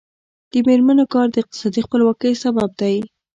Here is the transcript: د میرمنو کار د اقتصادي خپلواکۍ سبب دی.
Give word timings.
د 0.51 0.53
میرمنو 0.67 1.03
کار 1.13 1.27
د 1.31 1.35
اقتصادي 1.41 1.81
خپلواکۍ 1.85 2.33
سبب 2.43 2.69
دی. 2.81 2.95